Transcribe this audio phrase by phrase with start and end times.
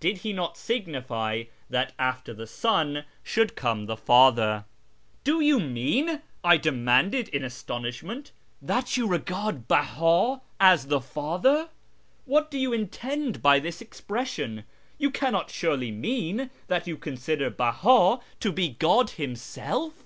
[0.00, 4.64] Did He not signify that after the Son should come the Father?""
[5.22, 8.32] Do you mean," I demanded in astonishment,"
[8.70, 11.68] that you regard Beha as the Father?
[12.26, 14.64] What do you intend by this expression?
[14.98, 20.02] You cannot surely mean that you consider Beha to be God Himself?"